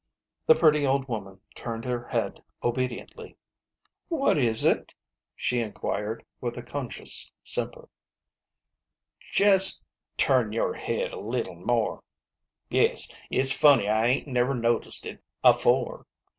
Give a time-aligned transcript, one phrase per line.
[0.47, 3.29] The pretty old woman turned her head obediently.
[3.29, 3.35] u
[4.17, 4.95] What is it?"
[5.35, 7.87] she inquired, with a conscious simper.
[9.31, 9.83] "Jest
[10.17, 12.01] turn your head a leetle more.
[12.67, 14.15] Yes, it's funny I SISTER LIDDY.
[14.15, 16.07] 8 5 ain't never noticed it afore.